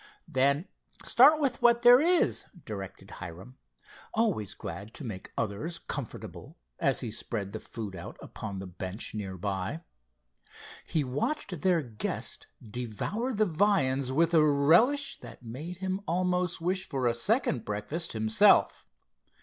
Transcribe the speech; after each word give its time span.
"Then 0.27 0.67
start 1.05 1.39
with 1.39 1.61
what 1.61 1.83
there 1.83 2.01
is," 2.01 2.47
directed 2.65 3.11
Hiram, 3.11 3.59
always 4.15 4.55
glad 4.55 4.95
to 4.95 5.03
make 5.03 5.31
others 5.37 5.77
comfortable, 5.77 6.57
as 6.79 7.01
he 7.01 7.11
spread 7.11 7.53
the 7.53 7.59
food 7.59 7.95
out 7.95 8.17
upon 8.19 8.57
the 8.57 8.65
bench 8.65 9.13
near 9.13 9.37
by. 9.37 9.83
He 10.87 11.03
watched 11.03 11.61
their 11.61 11.83
guest 11.83 12.47
devour 12.67 13.31
the 13.31 13.45
viands 13.45 14.11
with 14.11 14.33
a 14.33 14.43
relish 14.43 15.19
that 15.19 15.43
made 15.43 15.77
him 15.77 16.01
almost 16.07 16.59
wish 16.61 16.89
for 16.89 17.05
a 17.05 17.13
second 17.13 17.63
breakfast 17.63 18.13
himself. 18.13 18.87